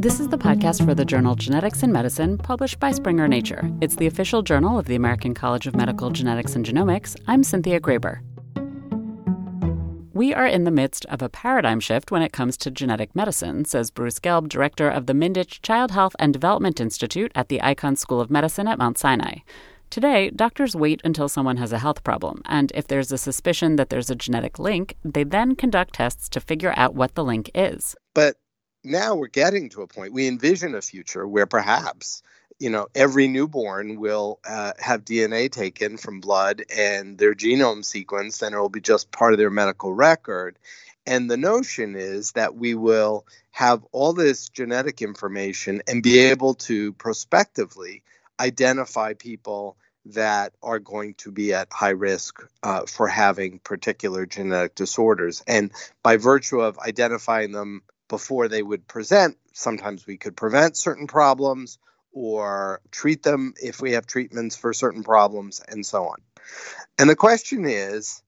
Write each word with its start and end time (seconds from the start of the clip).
This 0.00 0.18
is 0.18 0.28
the 0.28 0.38
podcast 0.38 0.82
for 0.86 0.94
the 0.94 1.04
journal 1.04 1.34
Genetics 1.34 1.82
in 1.82 1.92
Medicine, 1.92 2.38
published 2.38 2.80
by 2.80 2.90
Springer 2.90 3.28
Nature. 3.28 3.70
It's 3.82 3.96
the 3.96 4.06
official 4.06 4.40
journal 4.40 4.78
of 4.78 4.86
the 4.86 4.94
American 4.94 5.34
College 5.34 5.66
of 5.66 5.76
Medical 5.76 6.08
Genetics 6.08 6.56
and 6.56 6.64
Genomics. 6.64 7.20
I'm 7.26 7.44
Cynthia 7.44 7.78
Graber. 7.78 8.20
We 10.14 10.32
are 10.32 10.46
in 10.46 10.64
the 10.64 10.70
midst 10.70 11.04
of 11.04 11.20
a 11.20 11.28
paradigm 11.28 11.80
shift 11.80 12.10
when 12.10 12.22
it 12.22 12.32
comes 12.32 12.56
to 12.56 12.70
genetic 12.70 13.14
medicine, 13.14 13.66
says 13.66 13.90
Bruce 13.90 14.18
Gelb, 14.18 14.48
director 14.48 14.88
of 14.88 15.04
the 15.04 15.12
Mindich 15.12 15.60
Child 15.60 15.90
Health 15.90 16.16
and 16.18 16.32
Development 16.32 16.80
Institute 16.80 17.30
at 17.34 17.50
the 17.50 17.58
Icahn 17.58 17.98
School 17.98 18.22
of 18.22 18.30
Medicine 18.30 18.68
at 18.68 18.78
Mount 18.78 18.96
Sinai. 18.96 19.40
Today, 19.90 20.30
doctors 20.30 20.74
wait 20.74 21.02
until 21.04 21.28
someone 21.28 21.58
has 21.58 21.74
a 21.74 21.78
health 21.78 22.04
problem, 22.04 22.40
and 22.46 22.72
if 22.74 22.86
there's 22.86 23.12
a 23.12 23.18
suspicion 23.18 23.76
that 23.76 23.90
there's 23.90 24.08
a 24.08 24.14
genetic 24.14 24.58
link, 24.58 24.96
they 25.04 25.24
then 25.24 25.54
conduct 25.56 25.96
tests 25.96 26.30
to 26.30 26.40
figure 26.40 26.72
out 26.78 26.94
what 26.94 27.16
the 27.16 27.24
link 27.24 27.50
is. 27.54 27.94
But 28.14 28.36
now 28.84 29.14
we're 29.14 29.28
getting 29.28 29.68
to 29.68 29.82
a 29.82 29.86
point 29.86 30.12
we 30.12 30.26
envision 30.26 30.74
a 30.74 30.82
future 30.82 31.26
where 31.26 31.46
perhaps 31.46 32.22
you 32.58 32.70
know 32.70 32.86
every 32.94 33.28
newborn 33.28 33.98
will 33.98 34.38
uh, 34.48 34.72
have 34.78 35.04
dna 35.04 35.50
taken 35.50 35.96
from 35.96 36.20
blood 36.20 36.62
and 36.74 37.18
their 37.18 37.34
genome 37.34 37.82
sequenced 37.82 38.42
and 38.42 38.54
it 38.54 38.58
will 38.58 38.68
be 38.68 38.80
just 38.80 39.10
part 39.10 39.32
of 39.32 39.38
their 39.38 39.50
medical 39.50 39.92
record 39.92 40.58
and 41.06 41.30
the 41.30 41.36
notion 41.36 41.96
is 41.96 42.32
that 42.32 42.54
we 42.54 42.74
will 42.74 43.26
have 43.50 43.84
all 43.92 44.12
this 44.12 44.48
genetic 44.48 45.02
information 45.02 45.82
and 45.88 46.02
be 46.02 46.18
able 46.18 46.54
to 46.54 46.92
prospectively 46.94 48.02
identify 48.38 49.14
people 49.14 49.76
that 50.06 50.52
are 50.62 50.78
going 50.78 51.14
to 51.14 51.30
be 51.30 51.52
at 51.52 51.68
high 51.72 51.90
risk 51.90 52.40
uh, 52.62 52.86
for 52.86 53.06
having 53.06 53.58
particular 53.58 54.24
genetic 54.24 54.74
disorders. 54.74 55.42
And 55.46 55.72
by 56.02 56.16
virtue 56.16 56.60
of 56.60 56.78
identifying 56.78 57.52
them 57.52 57.82
before 58.10 58.48
they 58.48 58.62
would 58.62 58.86
present. 58.86 59.38
Sometimes 59.54 60.06
we 60.06 60.18
could 60.18 60.36
prevent 60.36 60.76
certain 60.76 61.06
problems 61.06 61.78
or 62.12 62.82
treat 62.90 63.22
them 63.22 63.54
if 63.62 63.80
we 63.80 63.92
have 63.92 64.06
treatments 64.06 64.56
for 64.56 64.74
certain 64.74 65.02
problems 65.02 65.62
and 65.66 65.86
so 65.86 66.04
on. 66.04 66.18
And 66.98 67.08
the 67.08 67.16
question 67.16 67.64
is 67.64 68.22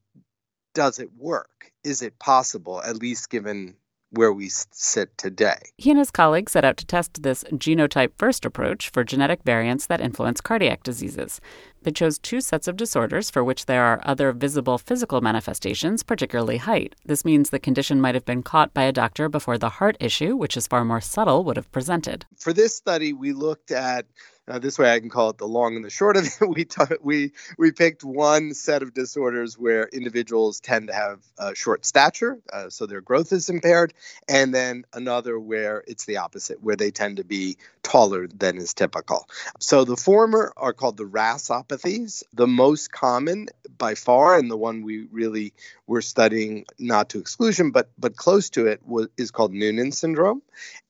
does 0.74 0.98
it 0.98 1.10
work? 1.18 1.70
Is 1.84 2.00
it 2.00 2.18
possible, 2.18 2.80
at 2.82 2.96
least 2.96 3.28
given 3.28 3.76
where 4.12 4.32
we 4.32 4.48
sit 4.48 5.16
today. 5.16 5.58
He 5.78 5.90
and 5.90 5.98
his 5.98 6.10
colleagues 6.10 6.52
set 6.52 6.64
out 6.64 6.76
to 6.76 6.86
test 6.86 7.22
this 7.22 7.44
genotype 7.52 8.12
first 8.16 8.44
approach 8.44 8.90
for 8.90 9.04
genetic 9.04 9.42
variants 9.44 9.86
that 9.86 10.00
influence 10.00 10.40
cardiac 10.40 10.82
diseases. 10.82 11.40
They 11.82 11.90
chose 11.90 12.18
two 12.18 12.40
sets 12.40 12.68
of 12.68 12.76
disorders 12.76 13.30
for 13.30 13.42
which 13.42 13.66
there 13.66 13.82
are 13.82 14.00
other 14.04 14.32
visible 14.32 14.78
physical 14.78 15.20
manifestations, 15.20 16.02
particularly 16.02 16.58
height. 16.58 16.94
This 17.04 17.24
means 17.24 17.50
the 17.50 17.58
condition 17.58 18.00
might 18.00 18.14
have 18.14 18.24
been 18.24 18.42
caught 18.42 18.72
by 18.72 18.84
a 18.84 18.92
doctor 18.92 19.28
before 19.28 19.58
the 19.58 19.68
heart 19.68 19.96
issue, 19.98 20.36
which 20.36 20.56
is 20.56 20.66
far 20.66 20.84
more 20.84 21.00
subtle, 21.00 21.42
would 21.44 21.56
have 21.56 21.72
presented. 21.72 22.26
For 22.36 22.52
this 22.52 22.76
study, 22.76 23.12
we 23.12 23.32
looked 23.32 23.70
at 23.70 24.06
uh, 24.48 24.58
this 24.58 24.78
way, 24.78 24.92
I 24.92 24.98
can 25.00 25.08
call 25.08 25.30
it 25.30 25.38
the 25.38 25.46
long 25.46 25.76
and 25.76 25.84
the 25.84 25.90
short 25.90 26.16
of 26.16 26.24
it. 26.26 26.32
We 26.48 26.64
t- 26.64 26.84
we 27.00 27.32
we 27.58 27.70
picked 27.70 28.04
one 28.04 28.54
set 28.54 28.82
of 28.82 28.92
disorders 28.92 29.56
where 29.56 29.88
individuals 29.92 30.60
tend 30.60 30.88
to 30.88 30.94
have 30.94 31.20
uh, 31.38 31.54
short 31.54 31.86
stature, 31.86 32.38
uh, 32.52 32.68
so 32.68 32.86
their 32.86 33.00
growth 33.00 33.32
is 33.32 33.48
impaired, 33.48 33.94
and 34.28 34.52
then 34.52 34.84
another 34.92 35.38
where 35.38 35.84
it's 35.86 36.04
the 36.06 36.18
opposite, 36.18 36.62
where 36.62 36.76
they 36.76 36.90
tend 36.90 37.18
to 37.18 37.24
be 37.24 37.56
taller 37.82 38.26
than 38.26 38.58
is 38.58 38.74
typical. 38.74 39.28
So 39.60 39.84
the 39.84 39.96
former 39.96 40.52
are 40.56 40.72
called 40.72 40.96
the 40.96 41.04
RASopathies. 41.04 42.24
The 42.32 42.46
most 42.48 42.90
common 42.90 43.46
by 43.82 43.94
far, 43.94 44.38
and 44.38 44.48
the 44.48 44.56
one 44.56 44.82
we 44.82 45.08
really 45.10 45.52
were 45.88 46.02
studying, 46.02 46.64
not 46.78 47.08
to 47.10 47.18
exclusion, 47.18 47.72
but 47.72 47.90
but 47.98 48.14
close 48.16 48.48
to 48.50 48.66
it, 48.66 48.80
was, 48.86 49.08
is 49.16 49.32
called 49.32 49.52
Noonan 49.52 49.90
syndrome, 49.90 50.40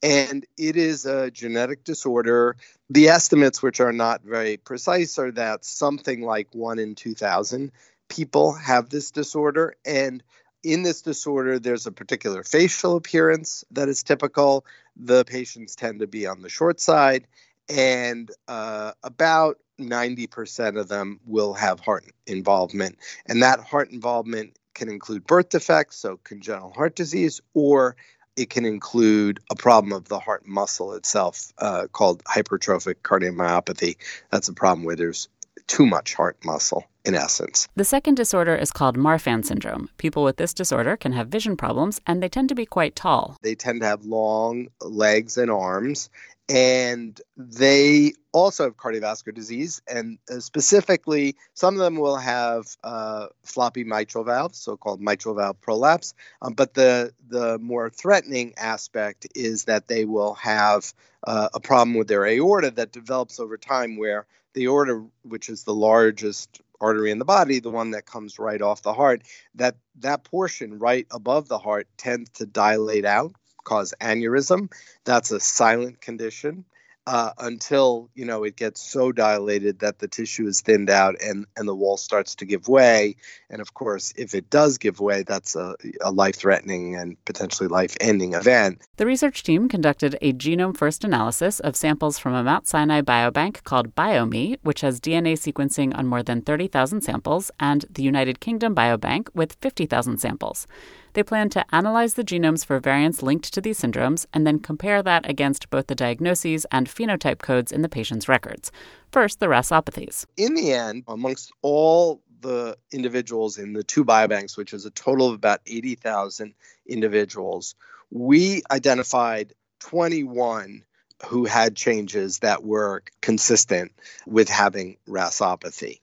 and 0.02 0.44
it 0.58 0.76
is 0.76 1.06
a 1.06 1.30
genetic 1.30 1.84
disorder 1.84 2.56
the 2.92 3.08
estimates, 3.08 3.62
which 3.62 3.80
are 3.80 3.92
not 3.92 4.22
very 4.22 4.58
precise, 4.58 5.18
are 5.18 5.30
that 5.32 5.64
something 5.64 6.20
like 6.20 6.48
one 6.52 6.78
in 6.78 6.94
2,000 6.94 7.72
people 8.10 8.52
have 8.52 8.90
this 8.90 9.10
disorder. 9.10 9.76
And 9.86 10.22
in 10.62 10.82
this 10.82 11.00
disorder, 11.00 11.58
there's 11.58 11.86
a 11.86 11.92
particular 11.92 12.42
facial 12.42 12.96
appearance 12.96 13.64
that 13.70 13.88
is 13.88 14.02
typical. 14.02 14.66
The 14.94 15.24
patients 15.24 15.74
tend 15.74 16.00
to 16.00 16.06
be 16.06 16.26
on 16.26 16.42
the 16.42 16.50
short 16.50 16.80
side, 16.80 17.26
and 17.68 18.30
uh, 18.48 18.92
about 19.02 19.58
90% 19.80 20.78
of 20.78 20.88
them 20.88 21.20
will 21.26 21.54
have 21.54 21.80
heart 21.80 22.04
involvement. 22.26 22.98
And 23.26 23.42
that 23.42 23.60
heart 23.60 23.90
involvement 23.90 24.58
can 24.74 24.88
include 24.88 25.26
birth 25.26 25.50
defects, 25.50 25.96
so 25.96 26.18
congenital 26.24 26.72
heart 26.72 26.96
disease, 26.96 27.40
or 27.54 27.96
it 28.36 28.48
can 28.48 28.64
include 28.64 29.40
a 29.50 29.54
problem 29.54 29.92
of 29.92 30.08
the 30.08 30.18
heart 30.18 30.46
muscle 30.46 30.94
itself 30.94 31.52
uh, 31.58 31.86
called 31.92 32.24
hypertrophic 32.24 32.96
cardiomyopathy. 33.02 33.96
That's 34.30 34.48
a 34.48 34.54
problem 34.54 34.84
where 34.84 34.96
there's 34.96 35.28
too 35.66 35.86
much 35.86 36.14
heart 36.14 36.38
muscle 36.44 36.86
in 37.04 37.14
essence. 37.14 37.68
The 37.74 37.84
second 37.84 38.14
disorder 38.14 38.54
is 38.54 38.70
called 38.70 38.96
Marfan 38.96 39.44
syndrome. 39.44 39.88
People 39.98 40.24
with 40.24 40.36
this 40.36 40.54
disorder 40.54 40.96
can 40.96 41.12
have 41.12 41.28
vision 41.28 41.56
problems 41.56 42.00
and 42.06 42.22
they 42.22 42.28
tend 42.28 42.48
to 42.50 42.54
be 42.54 42.66
quite 42.66 42.94
tall. 42.94 43.36
They 43.42 43.54
tend 43.54 43.80
to 43.80 43.86
have 43.86 44.04
long 44.04 44.68
legs 44.80 45.36
and 45.36 45.50
arms 45.50 46.10
and 46.48 47.20
they 47.36 48.12
also 48.32 48.64
have 48.64 48.76
cardiovascular 48.76 49.34
disease 49.34 49.80
and 49.86 50.18
uh, 50.30 50.40
specifically 50.40 51.36
some 51.54 51.74
of 51.74 51.80
them 51.80 51.96
will 51.96 52.16
have 52.16 52.76
uh, 52.82 53.26
floppy 53.44 53.84
mitral 53.84 54.24
valves 54.24 54.58
so-called 54.58 55.00
mitral 55.00 55.34
valve 55.34 55.60
prolapse 55.60 56.14
um, 56.42 56.52
but 56.52 56.74
the 56.74 57.12
the 57.28 57.58
more 57.58 57.88
threatening 57.90 58.52
aspect 58.56 59.26
is 59.34 59.64
that 59.64 59.86
they 59.86 60.04
will 60.04 60.34
have 60.34 60.92
uh, 61.26 61.48
a 61.54 61.60
problem 61.60 61.94
with 61.94 62.08
their 62.08 62.26
aorta 62.26 62.70
that 62.70 62.92
develops 62.92 63.38
over 63.38 63.56
time 63.56 63.96
where 63.96 64.26
the 64.54 64.66
aorta 64.66 65.04
which 65.22 65.48
is 65.48 65.62
the 65.64 65.74
largest 65.74 66.60
artery 66.82 67.10
in 67.10 67.18
the 67.18 67.24
body 67.24 67.60
the 67.60 67.70
one 67.70 67.92
that 67.92 68.06
comes 68.06 68.38
right 68.38 68.60
off 68.60 68.82
the 68.82 68.92
heart 68.92 69.22
that 69.54 69.76
that 69.98 70.24
portion 70.24 70.78
right 70.78 71.06
above 71.12 71.48
the 71.48 71.58
heart 71.58 71.86
tends 71.96 72.28
to 72.30 72.44
dilate 72.44 73.04
out 73.04 73.32
cause 73.64 73.94
aneurysm. 74.00 74.70
That's 75.04 75.30
a 75.30 75.40
silent 75.40 76.00
condition 76.00 76.64
uh, 77.06 77.30
until 77.38 78.08
you 78.14 78.24
know 78.24 78.44
it 78.44 78.56
gets 78.56 78.80
so 78.80 79.12
dilated 79.12 79.80
that 79.80 79.98
the 79.98 80.08
tissue 80.08 80.46
is 80.46 80.60
thinned 80.60 80.90
out 80.90 81.20
and 81.20 81.46
and 81.56 81.66
the 81.66 81.74
wall 81.74 81.96
starts 81.96 82.36
to 82.36 82.44
give 82.44 82.68
way. 82.68 83.16
And 83.50 83.60
of 83.60 83.74
course, 83.74 84.12
if 84.16 84.34
it 84.34 84.50
does 84.50 84.78
give 84.78 85.00
way, 85.00 85.22
that's 85.22 85.56
a, 85.56 85.74
a 86.00 86.10
life-threatening 86.10 86.96
and 86.96 87.22
potentially 87.24 87.68
life-ending 87.68 88.34
event. 88.34 88.82
The 88.96 89.06
research 89.06 89.42
team 89.42 89.68
conducted 89.68 90.16
a 90.22 90.32
genome-first 90.32 91.04
analysis 91.04 91.60
of 91.60 91.76
samples 91.76 92.18
from 92.18 92.34
a 92.34 92.42
Mount 92.42 92.66
Sinai 92.66 93.02
biobank 93.02 93.64
called 93.64 93.94
BioMe, 93.94 94.58
which 94.62 94.80
has 94.80 95.00
DNA 95.00 95.34
sequencing 95.34 95.96
on 95.96 96.06
more 96.06 96.22
than 96.22 96.40
30,000 96.40 97.02
samples, 97.02 97.50
and 97.60 97.84
the 97.90 98.02
United 98.02 98.40
Kingdom 98.40 98.74
Biobank 98.74 99.28
with 99.34 99.56
50,000 99.60 100.18
samples. 100.18 100.66
They 101.14 101.22
plan 101.22 101.50
to 101.50 101.64
analyze 101.74 102.14
the 102.14 102.24
genomes 102.24 102.64
for 102.64 102.80
variants 102.80 103.22
linked 103.22 103.52
to 103.52 103.60
these 103.60 103.80
syndromes 103.80 104.26
and 104.32 104.46
then 104.46 104.58
compare 104.58 105.02
that 105.02 105.28
against 105.28 105.70
both 105.70 105.86
the 105.86 105.94
diagnoses 105.94 106.66
and 106.72 106.88
phenotype 106.88 107.38
codes 107.38 107.72
in 107.72 107.82
the 107.82 107.88
patient's 107.88 108.28
records. 108.28 108.72
First, 109.10 109.40
the 109.40 109.46
RASopathies. 109.46 110.24
In 110.36 110.54
the 110.54 110.72
end, 110.72 111.04
amongst 111.06 111.52
all 111.60 112.22
the 112.40 112.76
individuals 112.90 113.58
in 113.58 113.72
the 113.72 113.84
two 113.84 114.04
biobanks, 114.04 114.56
which 114.56 114.72
is 114.72 114.84
a 114.84 114.90
total 114.90 115.28
of 115.28 115.34
about 115.34 115.60
80,000 115.66 116.54
individuals, 116.86 117.74
we 118.10 118.62
identified 118.70 119.54
21 119.80 120.84
who 121.26 121.44
had 121.44 121.76
changes 121.76 122.40
that 122.40 122.64
were 122.64 123.02
consistent 123.20 123.92
with 124.26 124.48
having 124.48 124.96
RASopathy. 125.08 126.00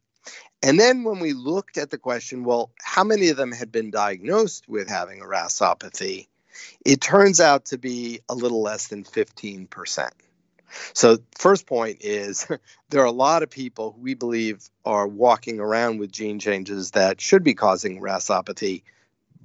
And 0.62 0.80
then 0.80 1.03
when 1.03 1.20
we 1.20 1.34
looked 1.34 1.78
at 1.78 1.90
the 1.90 1.97
question, 1.97 2.44
well, 2.44 2.72
how 2.81 3.03
many 3.03 3.30
of 3.30 3.38
them 3.38 3.52
had 3.52 3.72
been 3.72 3.92
diagnosed 3.92 4.68
with 4.68 4.90
having 4.90 5.22
a 5.22 5.25
RASopathy? 5.25 6.28
It 6.86 7.00
turns 7.00 7.40
out 7.40 7.66
to 7.66 7.78
be 7.78 8.20
a 8.28 8.36
little 8.36 8.62
less 8.62 8.88
than 8.88 9.03
15%. 9.03 10.09
So, 10.94 11.17
first 11.38 11.66
point 11.66 12.00
is 12.02 12.46
there 12.90 13.02
are 13.02 13.06
a 13.06 13.11
lot 13.11 13.41
of 13.41 13.50
people 13.50 13.94
who 13.94 14.02
we 14.02 14.14
believe 14.14 14.70
are 14.85 15.08
walking 15.08 15.59
around 15.59 16.00
with 16.00 16.11
gene 16.11 16.40
changes 16.40 16.91
that 16.91 17.22
should 17.22 17.44
be 17.44 17.53
causing 17.53 18.02
RASopathy, 18.02 18.84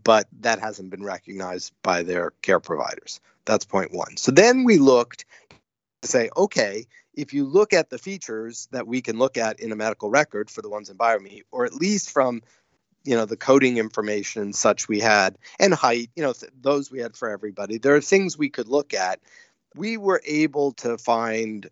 but 0.03 0.27
that 0.41 0.59
hasn't 0.59 0.91
been 0.91 1.03
recognized 1.03 1.73
by 1.83 2.03
their 2.03 2.33
care 2.43 2.61
providers. 2.61 3.21
That's 3.47 3.65
point 3.65 3.93
one. 3.93 4.17
So 4.17 4.33
then 4.33 4.65
we 4.65 4.79
looked 4.79 5.25
to 6.03 6.09
say, 6.09 6.31
okay, 6.37 6.87
if 7.17 7.33
you 7.33 7.45
look 7.47 7.73
at 7.73 7.91
the 7.91 7.99
features 7.99 8.69
that 8.73 8.87
we 8.87 9.01
can 9.01 9.19
look 9.19 9.37
at 9.37 9.61
in 9.61 9.73
a 9.73 9.77
medical 9.77 10.11
record 10.11 10.51
for 10.51 10.63
the 10.63 10.69
ones 10.69 10.91
in 10.91 10.97
BioMe, 10.97 11.43
or 11.51 11.65
at 11.65 11.75
least 11.75 12.11
from 12.11 12.43
you 13.05 13.15
know 13.15 13.27
the 13.27 13.37
coding 13.37 13.77
information 13.77 14.53
such 14.53 14.89
we 14.89 14.99
had 14.99 15.37
and 15.61 15.75
height 15.75 16.11
you 16.17 16.23
know 16.23 16.33
th- 16.33 16.53
those 16.61 16.91
we 16.91 17.01
had 17.01 17.15
for 17.15 17.29
everybody 17.29 17.77
there 17.77 17.95
are 17.95 18.01
things 18.01 18.39
we 18.39 18.51
could 18.51 18.69
look 18.69 18.95
at. 18.95 19.21
We 19.77 19.97
were 19.97 20.23
able 20.25 20.73
to 20.75 20.97
find 20.99 21.69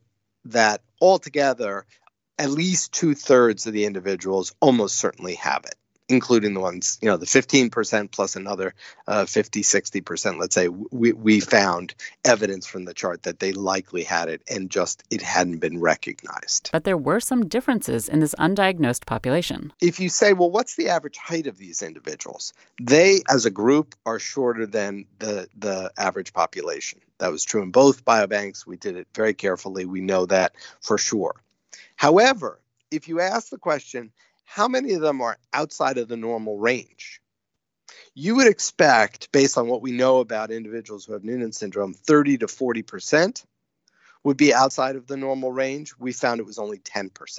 that 0.46 0.82
altogether 1.00 1.86
at 2.36 2.50
least 2.50 2.92
two-thirds 2.92 3.66
of 3.66 3.72
the 3.72 3.84
individuals 3.84 4.54
almost 4.60 4.96
certainly 4.96 5.36
have 5.36 5.64
it 5.64 5.76
including 6.08 6.54
the 6.54 6.60
ones, 6.60 6.98
you 7.00 7.08
know, 7.08 7.16
the 7.16 7.26
15% 7.26 8.10
plus 8.10 8.36
another 8.36 8.74
uh, 9.06 9.24
50, 9.24 9.62
60%, 9.62 10.38
let's 10.38 10.54
say, 10.54 10.68
we, 10.68 11.12
we 11.12 11.40
found 11.40 11.94
evidence 12.24 12.66
from 12.66 12.84
the 12.84 12.94
chart 12.94 13.22
that 13.22 13.38
they 13.38 13.52
likely 13.52 14.02
had 14.02 14.28
it 14.28 14.42
and 14.48 14.70
just 14.70 15.02
it 15.10 15.22
hadn't 15.22 15.58
been 15.58 15.80
recognized. 15.80 16.70
But 16.72 16.84
there 16.84 16.96
were 16.96 17.20
some 17.20 17.48
differences 17.48 18.08
in 18.08 18.20
this 18.20 18.34
undiagnosed 18.38 19.06
population. 19.06 19.72
If 19.80 20.00
you 20.00 20.08
say, 20.08 20.32
well, 20.32 20.50
what's 20.50 20.76
the 20.76 20.88
average 20.88 21.16
height 21.16 21.46
of 21.46 21.58
these 21.58 21.82
individuals? 21.82 22.52
They, 22.80 23.22
as 23.28 23.46
a 23.46 23.50
group, 23.50 23.94
are 24.04 24.18
shorter 24.18 24.66
than 24.66 25.06
the, 25.18 25.48
the 25.56 25.92
average 25.96 26.32
population. 26.32 27.00
That 27.18 27.30
was 27.30 27.44
true 27.44 27.62
in 27.62 27.70
both 27.70 28.04
biobanks. 28.04 28.66
We 28.66 28.76
did 28.76 28.96
it 28.96 29.06
very 29.14 29.34
carefully. 29.34 29.84
We 29.84 30.00
know 30.00 30.26
that 30.26 30.54
for 30.80 30.98
sure. 30.98 31.36
However, 31.96 32.60
if 32.90 33.08
you 33.08 33.20
ask 33.20 33.48
the 33.50 33.58
question, 33.58 34.12
how 34.54 34.68
many 34.68 34.92
of 34.92 35.00
them 35.00 35.22
are 35.22 35.38
outside 35.54 35.96
of 35.96 36.08
the 36.08 36.16
normal 36.18 36.58
range? 36.58 37.22
You 38.14 38.36
would 38.36 38.46
expect, 38.46 39.32
based 39.32 39.56
on 39.56 39.66
what 39.66 39.80
we 39.80 39.92
know 39.92 40.18
about 40.20 40.50
individuals 40.50 41.06
who 41.06 41.14
have 41.14 41.24
Noonan 41.24 41.52
syndrome, 41.52 41.94
30 41.94 42.36
to 42.38 42.46
40% 42.46 43.46
would 44.24 44.36
be 44.36 44.52
outside 44.52 44.96
of 44.96 45.06
the 45.06 45.16
normal 45.16 45.50
range. 45.50 45.94
We 45.98 46.12
found 46.12 46.38
it 46.38 46.44
was 46.44 46.58
only 46.58 46.76
10%, 46.76 47.38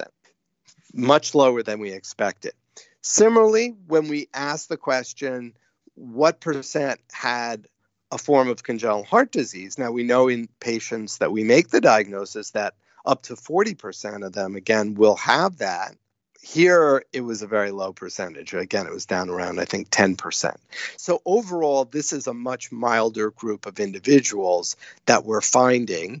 much 0.92 1.36
lower 1.36 1.62
than 1.62 1.78
we 1.78 1.92
expected. 1.92 2.52
Similarly, 3.00 3.76
when 3.86 4.08
we 4.08 4.28
asked 4.34 4.68
the 4.68 4.76
question, 4.76 5.54
what 5.94 6.40
percent 6.40 6.98
had 7.12 7.68
a 8.10 8.18
form 8.18 8.48
of 8.48 8.64
congenital 8.64 9.04
heart 9.04 9.30
disease? 9.30 9.78
Now, 9.78 9.92
we 9.92 10.02
know 10.02 10.26
in 10.26 10.48
patients 10.58 11.18
that 11.18 11.30
we 11.30 11.44
make 11.44 11.68
the 11.68 11.80
diagnosis 11.80 12.50
that 12.50 12.74
up 13.06 13.22
to 13.24 13.34
40% 13.34 14.26
of 14.26 14.32
them, 14.32 14.56
again, 14.56 14.94
will 14.94 15.16
have 15.16 15.58
that. 15.58 15.94
Here, 16.44 17.02
it 17.14 17.22
was 17.22 17.40
a 17.40 17.46
very 17.46 17.70
low 17.70 17.94
percentage. 17.94 18.52
Again, 18.52 18.86
it 18.86 18.92
was 18.92 19.06
down 19.06 19.30
around, 19.30 19.60
I 19.60 19.64
think, 19.64 19.88
10%. 19.88 20.54
So, 20.98 21.22
overall, 21.24 21.86
this 21.86 22.12
is 22.12 22.26
a 22.26 22.34
much 22.34 22.70
milder 22.70 23.30
group 23.30 23.64
of 23.64 23.80
individuals 23.80 24.76
that 25.06 25.24
we're 25.24 25.40
finding 25.40 26.20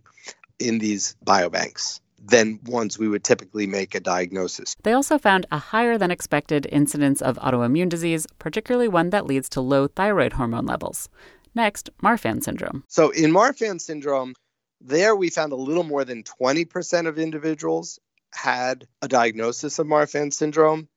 in 0.58 0.78
these 0.78 1.14
biobanks 1.26 2.00
than 2.24 2.58
ones 2.64 2.98
we 2.98 3.06
would 3.06 3.22
typically 3.22 3.66
make 3.66 3.94
a 3.94 4.00
diagnosis. 4.00 4.74
They 4.82 4.94
also 4.94 5.18
found 5.18 5.44
a 5.52 5.58
higher 5.58 5.98
than 5.98 6.10
expected 6.10 6.66
incidence 6.72 7.20
of 7.20 7.36
autoimmune 7.36 7.90
disease, 7.90 8.26
particularly 8.38 8.88
one 8.88 9.10
that 9.10 9.26
leads 9.26 9.50
to 9.50 9.60
low 9.60 9.88
thyroid 9.88 10.32
hormone 10.32 10.64
levels. 10.64 11.10
Next, 11.54 11.90
Marfan 12.02 12.42
syndrome. 12.42 12.82
So, 12.88 13.10
in 13.10 13.30
Marfan 13.30 13.78
syndrome, 13.78 14.34
there 14.80 15.14
we 15.14 15.28
found 15.28 15.52
a 15.52 15.56
little 15.56 15.84
more 15.84 16.04
than 16.04 16.22
20% 16.22 17.06
of 17.06 17.18
individuals 17.18 18.00
had 18.34 18.86
a 19.00 19.08
diagnosis 19.08 19.78
of 19.78 19.86
Marfan 19.86 20.32
syndrome. 20.32 20.88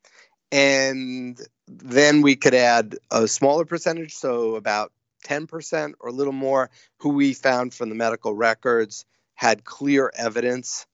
And 0.51 1.39
then 1.68 2.22
we 2.22 2.36
could 2.36 2.54
add 2.54 2.98
a 3.12 3.28
smaller 3.28 3.66
percentage, 3.66 4.13
so 4.13 4.56
about 4.56 4.92
10% 5.25 5.94
or 6.00 6.10
a 6.10 6.13
little 6.13 6.34
more, 6.34 6.69
who 7.00 7.10
we 7.10 7.34
found 7.34 7.74
from 7.74 7.89
the 7.89 7.95
medical 7.95 8.34
records 8.34 9.06
had 9.36 9.63
clear 9.63 10.12
evidence 10.16 10.86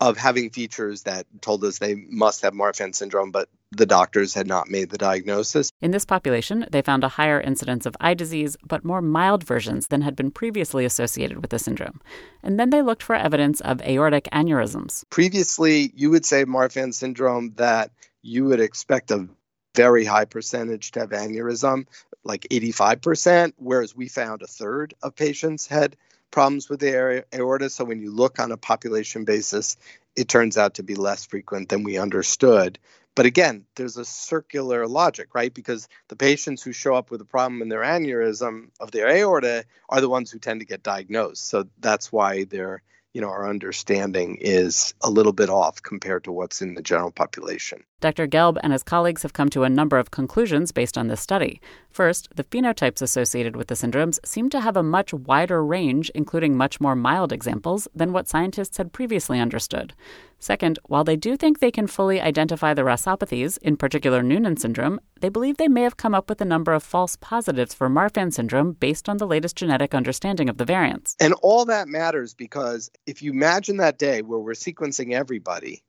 of 0.00 0.16
having 0.16 0.50
features 0.50 1.02
that 1.02 1.26
told 1.40 1.64
us 1.64 1.78
they 1.78 1.94
must 1.94 2.42
have 2.42 2.52
Marfan 2.52 2.94
syndrome, 2.94 3.32
but 3.32 3.48
the 3.70 3.86
doctors 3.86 4.34
had 4.34 4.46
not 4.46 4.68
made 4.68 4.90
the 4.90 4.98
diagnosis. 4.98 5.70
In 5.80 5.90
this 5.90 6.04
population, 6.04 6.66
they 6.70 6.82
found 6.82 7.04
a 7.04 7.08
higher 7.08 7.40
incidence 7.40 7.86
of 7.86 7.96
eye 8.00 8.14
disease, 8.14 8.56
but 8.66 8.84
more 8.84 9.02
mild 9.02 9.44
versions 9.44 9.88
than 9.88 10.02
had 10.02 10.16
been 10.16 10.30
previously 10.30 10.84
associated 10.84 11.40
with 11.42 11.50
the 11.50 11.58
syndrome. 11.58 12.00
And 12.42 12.58
then 12.58 12.70
they 12.70 12.82
looked 12.82 13.02
for 13.02 13.14
evidence 13.14 13.60
of 13.60 13.82
aortic 13.82 14.28
aneurysms. 14.32 15.04
Previously, 15.10 15.92
you 15.94 16.10
would 16.10 16.24
say 16.24 16.44
Marfan 16.44 16.94
syndrome 16.94 17.52
that 17.56 17.90
you 18.22 18.46
would 18.46 18.60
expect 18.60 19.10
a 19.10 19.28
very 19.74 20.04
high 20.04 20.24
percentage 20.24 20.92
to 20.92 21.00
have 21.00 21.10
aneurysm, 21.10 21.86
like 22.24 22.46
85%, 22.50 23.52
whereas 23.56 23.94
we 23.94 24.08
found 24.08 24.42
a 24.42 24.46
third 24.46 24.94
of 25.02 25.14
patients 25.14 25.66
had 25.66 25.96
problems 26.30 26.68
with 26.68 26.80
the 26.80 27.24
aorta. 27.34 27.70
So 27.70 27.84
when 27.84 28.00
you 28.00 28.10
look 28.10 28.38
on 28.38 28.50
a 28.50 28.56
population 28.56 29.24
basis, 29.24 29.76
it 30.16 30.28
turns 30.28 30.58
out 30.58 30.74
to 30.74 30.82
be 30.82 30.94
less 30.94 31.26
frequent 31.26 31.68
than 31.68 31.84
we 31.84 31.96
understood. 31.96 32.78
But 33.18 33.26
again, 33.26 33.64
there's 33.74 33.96
a 33.96 34.04
circular 34.04 34.86
logic, 34.86 35.34
right? 35.34 35.52
Because 35.52 35.88
the 36.06 36.14
patients 36.14 36.62
who 36.62 36.70
show 36.70 36.94
up 36.94 37.10
with 37.10 37.20
a 37.20 37.24
problem 37.24 37.62
in 37.62 37.68
their 37.68 37.80
aneurysm 37.80 38.68
of 38.78 38.92
their 38.92 39.08
aorta 39.08 39.64
are 39.88 40.00
the 40.00 40.08
ones 40.08 40.30
who 40.30 40.38
tend 40.38 40.60
to 40.60 40.66
get 40.66 40.84
diagnosed. 40.84 41.48
So 41.48 41.64
that's 41.80 42.12
why 42.12 42.44
they're 42.44 42.80
you 43.14 43.22
know, 43.22 43.30
our 43.30 43.48
understanding 43.48 44.36
is 44.40 44.94
a 45.02 45.10
little 45.10 45.32
bit 45.32 45.48
off 45.48 45.82
compared 45.82 46.24
to 46.24 46.30
what's 46.30 46.60
in 46.60 46.74
the 46.74 46.82
general 46.82 47.10
population. 47.10 47.82
Dr. 48.00 48.28
Gelb 48.28 48.58
and 48.62 48.72
his 48.72 48.82
colleagues 48.82 49.22
have 49.22 49.32
come 49.32 49.48
to 49.48 49.64
a 49.64 49.70
number 49.70 49.98
of 49.98 50.10
conclusions 50.10 50.72
based 50.72 50.98
on 50.98 51.08
this 51.08 51.20
study. 51.20 51.60
First, 51.90 52.28
the 52.36 52.44
phenotypes 52.44 53.02
associated 53.02 53.56
with 53.56 53.68
the 53.68 53.74
syndromes 53.74 54.24
seem 54.24 54.50
to 54.50 54.60
have 54.60 54.76
a 54.76 54.82
much 54.82 55.12
wider 55.12 55.64
range, 55.64 56.10
including 56.14 56.56
much 56.56 56.80
more 56.80 56.94
mild 56.94 57.32
examples, 57.32 57.88
than 57.94 58.12
what 58.12 58.28
scientists 58.28 58.76
had 58.76 58.92
previously 58.92 59.40
understood. 59.40 59.94
Second, 60.40 60.78
while 60.84 61.02
they 61.02 61.16
do 61.16 61.36
think 61.36 61.58
they 61.58 61.70
can 61.70 61.86
fully 61.86 62.20
identify 62.20 62.72
the 62.72 62.82
RASopathies, 62.82 63.58
in 63.58 63.76
particular 63.76 64.22
Noonan 64.22 64.56
syndrome, 64.56 65.00
they 65.20 65.28
believe 65.28 65.56
they 65.56 65.68
may 65.68 65.82
have 65.82 65.96
come 65.96 66.14
up 66.14 66.28
with 66.28 66.40
a 66.40 66.44
number 66.44 66.72
of 66.72 66.82
false 66.82 67.16
positives 67.16 67.74
for 67.74 67.88
Marfan 67.88 68.32
syndrome 68.32 68.72
based 68.72 69.08
on 69.08 69.16
the 69.16 69.26
latest 69.26 69.56
genetic 69.56 69.94
understanding 69.94 70.48
of 70.48 70.56
the 70.56 70.64
variants. 70.64 71.16
And 71.18 71.34
all 71.42 71.64
that 71.64 71.88
matters 71.88 72.34
because 72.34 72.90
if 73.06 73.20
you 73.20 73.32
imagine 73.32 73.78
that 73.78 73.98
day 73.98 74.22
where 74.22 74.38
we're 74.38 74.52
sequencing 74.52 75.12
everybody, 75.12 75.82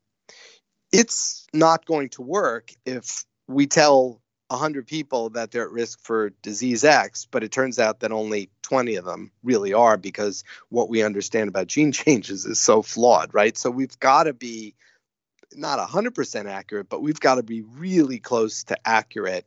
it's 0.92 1.46
not 1.54 1.86
going 1.86 2.10
to 2.10 2.24
work 2.24 2.72
if 2.86 3.26
we 3.48 3.68
tell 3.68 4.20
100 4.50 4.88
people 4.88 5.30
that 5.32 5.52
they're 5.52 5.66
at 5.66 5.72
risk 5.72 6.00
for 6.02 6.32
disease 6.42 6.84
X, 6.84 7.28
but 7.30 7.44
it 7.44 7.52
turns 7.52 7.80
out 7.80 8.00
that 8.00 8.12
only 8.12 8.50
20 8.64 8.96
of 8.96 9.06
them 9.06 9.32
really 9.44 9.74
are 9.74 9.98
because 9.98 10.44
what 10.70 10.90
we 10.90 11.04
understand 11.04 11.50
about 11.50 11.68
gene 11.68 11.92
changes 11.94 12.46
is 12.46 12.60
so 12.60 12.82
flawed, 12.82 13.34
right? 13.34 13.58
So 13.58 13.70
we've 13.70 14.00
got 14.00 14.24
to 14.24 14.34
be 14.34 14.76
not 15.56 15.80
100% 15.80 16.46
accurate, 16.46 16.90
but 16.90 17.02
we've 17.02 17.20
got 17.20 17.36
to 17.36 17.44
be 17.44 17.62
really 17.62 18.20
close 18.20 18.64
to 18.66 18.78
accurate. 18.86 19.46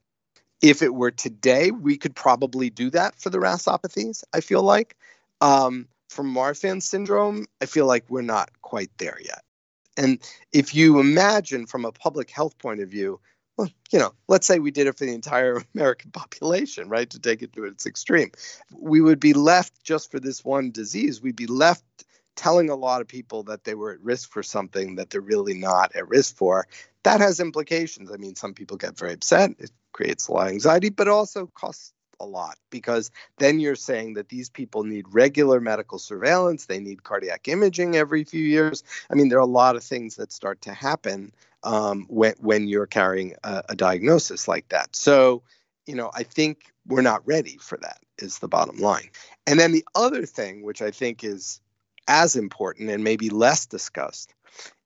If 0.60 0.82
it 0.82 0.94
were 0.94 1.10
today, 1.10 1.70
we 1.70 1.96
could 1.96 2.14
probably 2.14 2.70
do 2.70 2.90
that 2.90 3.20
for 3.20 3.31
the 3.31 3.38
RASopathies, 3.38 4.22
I 4.32 4.40
feel 4.40 4.62
like. 4.62 4.96
Um, 5.40 5.88
for 6.08 6.22
Marfan 6.25 6.82
syndrome, 6.82 7.46
I 7.60 7.66
feel 7.66 7.87
like 7.87 8.04
we're 8.08 8.22
not 8.22 8.50
quite 8.62 8.90
there 8.99 9.19
yet. 9.20 9.43
And 9.96 10.20
if 10.52 10.75
you 10.75 11.00
imagine 11.00 11.66
from 11.66 11.84
a 11.84 11.93
public 11.93 12.31
health 12.31 12.56
point 12.58 12.81
of 12.81 12.88
view, 12.88 13.20
well, 13.56 13.69
you 13.90 13.99
know, 13.99 14.12
let's 14.28 14.46
say 14.46 14.58
we 14.58 14.70
did 14.70 14.87
it 14.87 14.96
for 14.96 15.04
the 15.04 15.14
entire 15.14 15.62
American 15.75 16.10
population, 16.10 16.88
right, 16.88 17.08
to 17.10 17.19
take 17.19 17.43
it 17.43 17.52
to 17.54 17.64
its 17.64 17.87
extreme, 17.87 18.31
we 18.72 19.00
would 19.00 19.20
be 19.20 19.34
left 19.34 19.82
just 19.82 20.10
for 20.10 20.20
this 20.20 20.44
one 20.44 20.70
disease, 20.70 21.22
we'd 21.22 21.37
be 21.37 21.46
left 21.46 21.84
telling 22.34 22.71
a 22.71 22.75
lot 22.75 23.00
of 23.00 23.09
people 23.09 23.42
that 23.42 23.64
they 23.64 23.75
were 23.75 23.92
at 23.92 24.00
risk 24.00 24.30
for 24.30 24.42
something 24.42 24.97
that 24.97 25.11
they're 25.11 25.21
really 25.21 25.54
not 25.54 25.94
at 25.94 26.09
risk 26.09 26.35
for. 26.37 26.66
That 27.02 27.21
has 27.21 27.40
implications. 27.40 28.11
I 28.11 28.16
mean, 28.16 28.37
some 28.37 28.54
people 28.54 28.78
get 28.78 28.97
very 28.97 29.12
upset. 29.12 29.50
It 29.59 29.71
creates 29.92 30.28
a 30.28 30.32
lot 30.32 30.47
of 30.47 30.52
anxiety, 30.52 30.88
but 30.88 31.09
also 31.09 31.47
costs 31.47 31.92
a 32.23 32.25
lot 32.25 32.57
because 32.71 33.11
then 33.38 33.61
you're 33.61 33.75
saying 33.75 34.14
that 34.14 34.29
these 34.29 34.49
people 34.49 34.85
need 34.85 35.05
regular 35.11 35.61
medical 35.61 35.99
surveillance, 35.99 36.67
they 36.67 36.81
need 36.81 37.02
cardiac 37.02 37.49
imaging 37.49 37.97
every 37.97 38.25
few 38.25 38.45
years. 38.45 38.85
I 39.11 39.14
mean, 39.14 39.29
there 39.29 39.38
are 39.38 39.43
a 39.43 39.47
lot 39.47 39.76
of 39.76 39.83
things 39.83 40.17
that 40.17 40.33
start 40.33 40.62
to 40.62 40.73
happen 40.73 41.33
um, 41.64 42.07
when, 42.09 42.35
when 42.38 42.69
you're 42.69 42.87
carrying 42.87 43.35
a, 43.45 43.62
a 43.71 43.76
diagnosis 43.76 44.49
like 44.49 44.69
that. 44.71 44.95
So, 44.97 45.43
you 45.87 45.95
know, 45.95 46.11
I 46.14 46.23
think 46.23 46.73
we're 46.87 47.02
not 47.02 47.26
ready 47.26 47.59
for 47.59 47.79
that, 47.83 47.99
is 48.19 48.38
the 48.38 48.49
bottom 48.49 48.79
line. 48.79 49.11
And 49.47 49.59
then 49.59 49.73
the 49.73 49.85
other 49.95 50.26
thing, 50.26 50.62
which 50.62 50.83
I 50.83 50.91
think 50.91 51.25
is 51.25 51.61
as 52.09 52.37
important 52.37 52.91
and 52.91 53.05
maybe 53.05 53.31
less 53.31 53.67
discussed, 53.67 54.35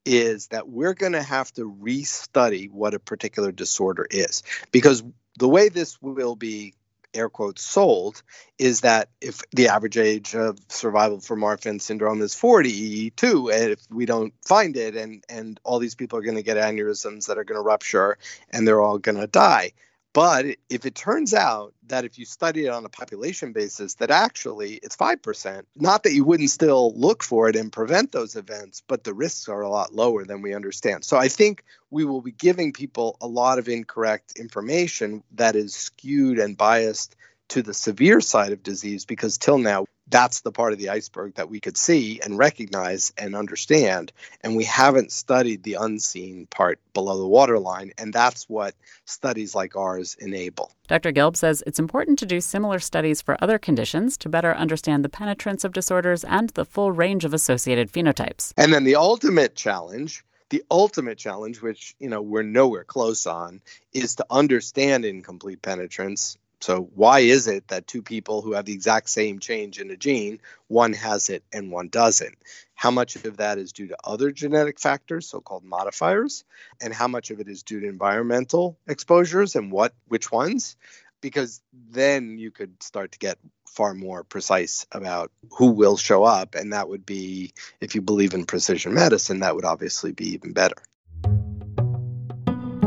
is 0.04 0.48
that 0.48 0.68
we're 0.68 0.94
going 0.94 1.12
to 1.12 1.22
have 1.22 1.52
to 1.52 1.70
restudy 1.82 2.70
what 2.70 2.94
a 2.94 2.98
particular 2.98 3.50
disorder 3.50 4.06
is 4.10 4.42
because 4.70 5.02
the 5.38 5.48
way 5.48 5.68
this 5.68 6.00
will 6.00 6.36
be 6.36 6.74
air 7.16 7.28
quotes 7.28 7.62
sold 7.62 8.22
is 8.58 8.82
that 8.82 9.08
if 9.20 9.40
the 9.52 9.68
average 9.68 9.96
age 9.96 10.34
of 10.34 10.58
survival 10.68 11.20
for 11.20 11.36
Marfan 11.36 11.80
syndrome 11.80 12.22
is 12.22 12.34
42 12.34 13.50
and 13.50 13.72
if 13.72 13.80
we 13.90 14.06
don't 14.06 14.32
find 14.44 14.76
it 14.76 14.96
and 14.96 15.24
and 15.28 15.60
all 15.64 15.78
these 15.78 15.94
people 15.94 16.18
are 16.18 16.22
going 16.22 16.36
to 16.36 16.42
get 16.42 16.56
aneurysms 16.56 17.26
that 17.26 17.38
are 17.38 17.44
going 17.44 17.58
to 17.58 17.62
rupture 17.62 18.18
and 18.50 18.66
they're 18.66 18.80
all 18.80 18.98
going 18.98 19.18
to 19.18 19.26
die 19.26 19.72
but 20.16 20.46
if 20.70 20.86
it 20.86 20.94
turns 20.94 21.34
out 21.34 21.74
that 21.88 22.06
if 22.06 22.18
you 22.18 22.24
study 22.24 22.64
it 22.64 22.70
on 22.70 22.86
a 22.86 22.88
population 22.88 23.52
basis, 23.52 23.96
that 23.96 24.10
actually 24.10 24.80
it's 24.82 24.96
5%, 24.96 25.62
not 25.76 26.04
that 26.04 26.14
you 26.14 26.24
wouldn't 26.24 26.48
still 26.48 26.94
look 26.96 27.22
for 27.22 27.50
it 27.50 27.54
and 27.54 27.70
prevent 27.70 28.12
those 28.12 28.34
events, 28.34 28.82
but 28.88 29.04
the 29.04 29.12
risks 29.12 29.46
are 29.46 29.60
a 29.60 29.68
lot 29.68 29.94
lower 29.94 30.24
than 30.24 30.40
we 30.40 30.54
understand. 30.54 31.04
So 31.04 31.18
I 31.18 31.28
think 31.28 31.64
we 31.90 32.06
will 32.06 32.22
be 32.22 32.32
giving 32.32 32.72
people 32.72 33.18
a 33.20 33.26
lot 33.26 33.58
of 33.58 33.68
incorrect 33.68 34.38
information 34.38 35.22
that 35.32 35.54
is 35.54 35.74
skewed 35.74 36.38
and 36.38 36.56
biased 36.56 37.14
to 37.48 37.60
the 37.60 37.74
severe 37.74 38.22
side 38.22 38.52
of 38.52 38.62
disease 38.62 39.04
because 39.04 39.36
till 39.36 39.58
now 39.58 39.84
that's 40.08 40.40
the 40.40 40.52
part 40.52 40.72
of 40.72 40.78
the 40.78 40.88
iceberg 40.88 41.34
that 41.34 41.50
we 41.50 41.60
could 41.60 41.76
see 41.76 42.20
and 42.20 42.38
recognize 42.38 43.12
and 43.18 43.34
understand. 43.34 44.12
And 44.42 44.56
we 44.56 44.64
haven't 44.64 45.12
studied 45.12 45.62
the 45.62 45.74
unseen 45.74 46.46
part 46.46 46.78
below 46.94 47.18
the 47.18 47.26
waterline. 47.26 47.92
And 47.98 48.12
that's 48.12 48.48
what 48.48 48.74
studies 49.04 49.54
like 49.54 49.76
ours 49.76 50.16
enable. 50.20 50.70
Dr. 50.88 51.12
Gelb 51.12 51.36
says 51.36 51.62
it's 51.66 51.80
important 51.80 52.18
to 52.20 52.26
do 52.26 52.40
similar 52.40 52.78
studies 52.78 53.20
for 53.20 53.36
other 53.42 53.58
conditions 53.58 54.16
to 54.18 54.28
better 54.28 54.54
understand 54.54 55.04
the 55.04 55.08
penetrance 55.08 55.64
of 55.64 55.72
disorders 55.72 56.22
and 56.24 56.50
the 56.50 56.64
full 56.64 56.92
range 56.92 57.24
of 57.24 57.34
associated 57.34 57.92
phenotypes. 57.92 58.52
And 58.56 58.72
then 58.72 58.84
the 58.84 58.96
ultimate 58.96 59.56
challenge 59.56 60.24
the 60.48 60.62
ultimate 60.70 61.18
challenge, 61.18 61.60
which 61.60 61.96
you 61.98 62.08
know 62.08 62.22
we're 62.22 62.44
nowhere 62.44 62.84
close 62.84 63.26
on, 63.26 63.60
is 63.92 64.14
to 64.16 64.26
understand 64.30 65.04
incomplete 65.04 65.60
penetrance 65.60 66.38
so, 66.66 66.90
why 66.96 67.20
is 67.20 67.46
it 67.46 67.68
that 67.68 67.86
two 67.86 68.02
people 68.02 68.42
who 68.42 68.54
have 68.54 68.64
the 68.64 68.72
exact 68.72 69.08
same 69.08 69.38
change 69.38 69.78
in 69.78 69.88
a 69.92 69.96
gene, 69.96 70.40
one 70.66 70.94
has 70.94 71.30
it 71.30 71.44
and 71.52 71.70
one 71.70 71.86
doesn't? 71.86 72.34
How 72.74 72.90
much 72.90 73.14
of 73.14 73.36
that 73.36 73.58
is 73.58 73.72
due 73.72 73.86
to 73.86 73.96
other 74.02 74.32
genetic 74.32 74.80
factors, 74.80 75.28
so 75.28 75.40
called 75.40 75.62
modifiers, 75.62 76.42
and 76.82 76.92
how 76.92 77.06
much 77.06 77.30
of 77.30 77.38
it 77.38 77.46
is 77.46 77.62
due 77.62 77.78
to 77.78 77.88
environmental 77.88 78.76
exposures 78.88 79.54
and 79.54 79.70
what 79.70 79.94
which 80.08 80.32
ones? 80.32 80.76
Because 81.20 81.62
then 81.72 82.36
you 82.36 82.50
could 82.50 82.82
start 82.82 83.12
to 83.12 83.20
get 83.20 83.38
far 83.68 83.94
more 83.94 84.24
precise 84.24 84.88
about 84.90 85.30
who 85.52 85.66
will 85.70 85.96
show 85.96 86.24
up. 86.24 86.56
And 86.56 86.72
that 86.72 86.88
would 86.88 87.06
be, 87.06 87.52
if 87.80 87.94
you 87.94 88.02
believe 88.02 88.34
in 88.34 88.44
precision 88.44 88.92
medicine, 88.92 89.38
that 89.38 89.54
would 89.54 89.64
obviously 89.64 90.10
be 90.10 90.30
even 90.30 90.52
better. 90.52 90.82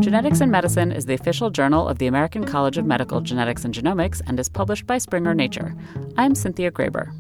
Genetics 0.01 0.39
in 0.39 0.49
Medicine 0.49 0.93
is 0.93 1.05
the 1.05 1.13
official 1.13 1.49
journal 1.49 1.89
of 1.89 1.97
the 1.97 2.07
American 2.07 2.45
College 2.45 2.77
of 2.77 2.85
Medical 2.85 3.19
Genetics 3.19 3.65
and 3.65 3.73
Genomics 3.73 4.21
and 4.25 4.39
is 4.39 4.47
published 4.47 4.87
by 4.87 4.97
Springer 4.97 5.35
Nature. 5.35 5.75
I'm 6.15 6.35
Cynthia 6.35 6.71
Graber. 6.71 7.11